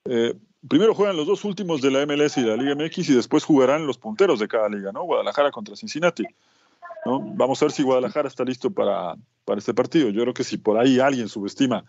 [0.06, 0.36] Eh,
[0.68, 3.44] primero juegan los dos últimos de la MLS y de la Liga MX y después
[3.44, 5.04] jugarán los punteros de cada liga, ¿no?
[5.04, 6.26] Guadalajara contra Cincinnati.
[7.06, 9.16] Vamos a ver si Guadalajara está listo para,
[9.46, 10.10] para este partido.
[10.10, 11.84] Yo creo que si por ahí alguien subestima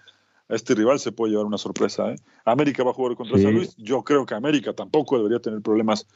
[0.48, 2.10] a este rival, se puede llevar una sorpresa.
[2.10, 2.16] ¿eh?
[2.44, 3.74] América va a jugar contra San Luis.
[3.76, 6.06] Yo creo que América tampoco debería tener problemas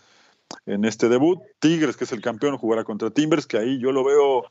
[0.65, 1.41] en este debut.
[1.59, 4.45] Tigres, que es el campeón, jugará contra Timbers, que ahí yo lo veo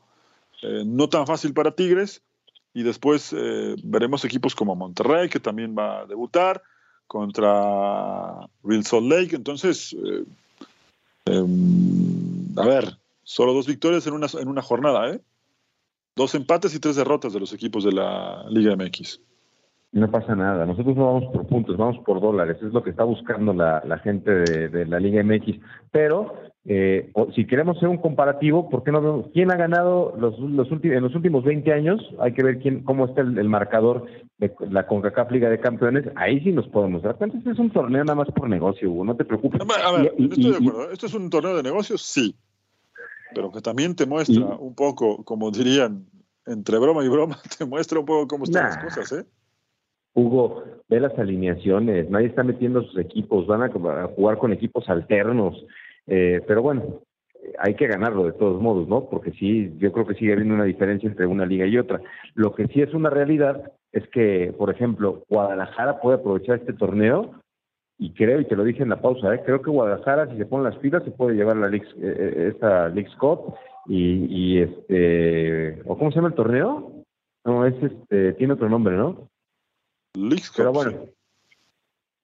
[0.62, 2.22] eh, no tan fácil para Tigres.
[2.72, 6.62] Y después eh, veremos equipos como Monterrey, que también va a debutar,
[7.06, 9.34] contra Real Salt Lake.
[9.34, 9.96] Entonces,
[11.24, 15.20] em, a ver, solo dos victorias en una, en una jornada, ¿eh?
[16.14, 19.20] Dos empates y tres derrotas de los equipos de la Liga MX.
[19.92, 23.04] No pasa nada, nosotros no vamos por puntos, vamos por dólares, es lo que está
[23.04, 25.58] buscando la, gente de, la Liga MX.
[25.90, 30.38] Pero eh, si queremos hacer un comparativo, ¿por qué no vemos quién ha ganado los,
[30.38, 32.00] los en los últimos 20 años?
[32.20, 34.06] Hay que ver quién cómo está el, marcador
[34.38, 36.04] de la CONCACAF Liga de Campeones.
[36.14, 37.38] Ahí sí nos podemos dar cuenta.
[37.38, 39.60] Este es un torneo nada más por negocio, Hugo, no te preocupes.
[39.60, 40.92] A ver, estoy de acuerdo.
[40.92, 42.00] ¿Esto es un torneo de negocios?
[42.02, 42.34] Sí.
[43.36, 46.06] Pero que también te muestra un poco, como dirían,
[46.46, 49.26] entre broma y broma, te muestra un poco cómo están las cosas, ¿eh?
[50.14, 55.66] Hugo, ve las alineaciones, nadie está metiendo sus equipos, van a, jugar con equipos alternos,
[56.06, 57.02] eh, pero bueno,
[57.58, 59.04] hay que ganarlo de todos modos, ¿no?
[59.10, 62.00] Porque sí, yo creo que sigue habiendo una diferencia entre una liga y otra.
[62.32, 67.34] Lo que sí es una realidad es que, por ejemplo, Guadalajara puede aprovechar este torneo
[67.98, 69.42] y creo, y te lo dije en la pausa, ¿eh?
[69.44, 72.88] creo que Guadalajara, si se ponen las pilas, se puede llevar la League, eh, esta
[72.88, 73.54] League Cup
[73.86, 76.92] y, y este, ¿o cómo se llama el torneo?
[77.44, 79.28] No, es este, tiene otro nombre, ¿no?
[80.56, 80.92] Pero bueno,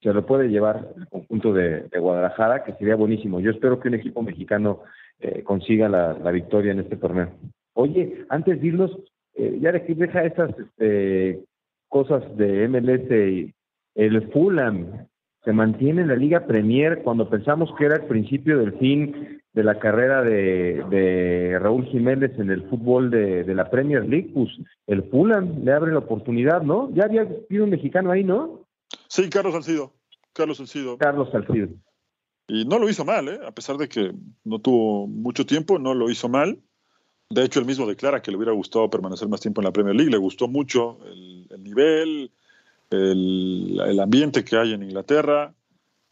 [0.01, 3.39] se lo puede llevar el conjunto de, Guadalajara, que sería buenísimo.
[3.39, 4.81] Yo espero que un equipo mexicano
[5.19, 7.31] eh, consiga la, victoria en este torneo.
[7.73, 8.91] Oye, antes de irnos,
[9.35, 11.43] eh, ya de que deja estas este,
[11.87, 13.53] cosas de MLS y
[13.95, 15.07] el Fulham
[15.43, 19.63] se mantiene en la Liga Premier cuando pensamos que era el principio del fin de
[19.63, 24.49] la carrera de, Raúl Jiménez en el fútbol de, la Premier League, pues
[24.87, 26.91] el Fulham le abre la oportunidad, ¿no?
[26.93, 28.65] Ya había sido un mexicano ahí, ¿no?
[29.07, 29.93] Sí, Carlos Salcido.
[30.33, 30.97] Carlos Salcido.
[30.97, 31.69] Carlos Salcido.
[32.47, 33.39] Y no lo hizo mal, ¿eh?
[33.45, 34.11] A pesar de que
[34.43, 36.59] no tuvo mucho tiempo, no lo hizo mal.
[37.29, 39.95] De hecho, él mismo declara que le hubiera gustado permanecer más tiempo en la Premier
[39.95, 40.11] League.
[40.11, 42.31] Le gustó mucho el, nivel,
[42.93, 45.53] el, ambiente que hay en Inglaterra.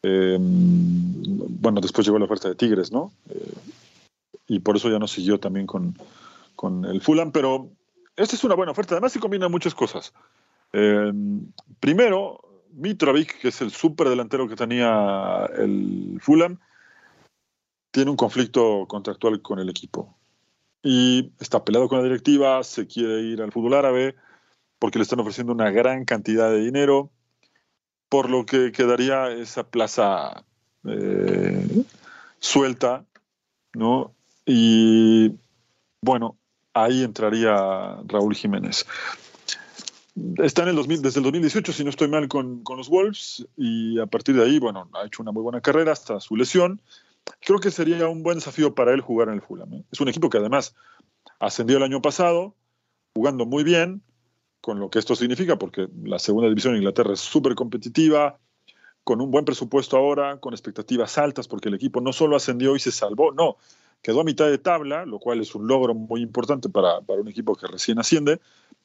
[0.03, 3.11] Eh, bueno, después llegó la oferta de Tigres, ¿no?
[3.29, 3.53] Eh,
[4.47, 5.95] y por eso ya no siguió también con,
[6.85, 7.69] el Fulham, pero
[8.15, 8.95] esta es una buena oferta.
[8.95, 10.13] Además, se combina muchas cosas.
[10.73, 11.11] Eh,
[11.79, 12.41] primero,
[12.73, 16.59] Mitrovic, que es el súper delantero que tenía el Fulham,
[17.91, 20.15] tiene un conflicto contractual con el equipo.
[20.83, 24.15] Y está peleado con la directiva, se quiere ir al fútbol árabe
[24.81, 27.11] porque le están ofreciendo una gran cantidad de dinero,
[28.09, 30.43] por lo que quedaría esa plaza
[30.87, 31.83] eh,
[32.39, 33.05] suelta,
[33.73, 34.15] ¿no?
[34.43, 35.35] Y
[36.01, 36.35] bueno,
[36.73, 38.87] ahí entraría Raúl Jiménez.
[40.37, 43.99] Está en el 2000, desde el 2018, si no estoy mal, con, los Wolves y
[43.99, 46.81] a partir de ahí, bueno, ha hecho una muy buena carrera hasta su lesión.
[47.41, 49.75] Creo que sería un buen desafío para él jugar en el Fulham.
[49.75, 49.83] ¿eh?
[49.91, 50.73] Es un equipo que además
[51.37, 52.55] ascendió el año pasado,
[53.13, 54.01] jugando muy bien,
[54.61, 58.37] con lo que esto significa, porque la segunda división de Inglaterra es súper competitiva,
[59.03, 62.79] con un buen presupuesto ahora, con expectativas altas, porque el equipo no solo ascendió y
[62.79, 63.57] se salvó, no,
[64.01, 67.55] quedó a mitad de tabla, lo cual es un logro muy importante para, un equipo
[67.55, 68.39] que recién asciende,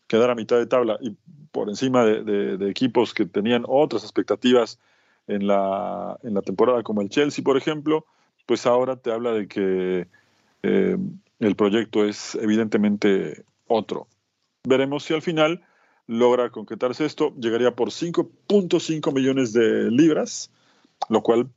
[0.06, 1.14] quedar a mitad de tabla y
[1.52, 4.78] por encima de, equipos que tenían otras expectativas
[5.26, 8.06] en la, en la, temporada, como el Chelsea, por ejemplo,
[8.46, 10.06] pues ahora te habla de que
[10.62, 10.96] eh,
[11.40, 14.06] el proyecto es evidentemente otro.
[14.66, 15.62] Veremos si al final
[16.08, 20.50] logra concretarse esto, llegaría por 5.5 millones de libras,
[21.08, 21.48] lo cual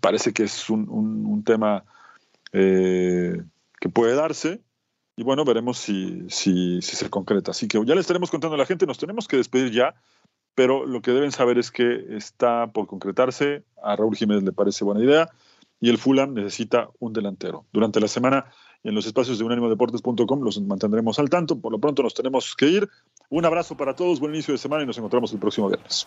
[0.00, 1.84] parece que es un, tema
[2.52, 3.40] eh,
[3.80, 4.60] que puede darse.
[5.16, 7.52] Y bueno, veremos si, si, se concreta.
[7.52, 9.94] Así que ya le estaremos contando a la gente, nos tenemos que despedir ya,
[10.56, 14.84] pero lo que deben saber es que está por concretarse, a Raúl Jiménez le parece
[14.84, 15.30] buena idea,
[15.78, 17.64] y el Fulham necesita un delantero.
[17.72, 18.46] Durante la semana
[18.84, 21.58] en los espacios de unanimodeportes.com los mantendremos al tanto.
[21.58, 22.88] Por lo pronto nos tenemos que ir.
[23.30, 26.06] Un abrazo para todos, buen inicio de semana y nos encontramos el próximo viernes.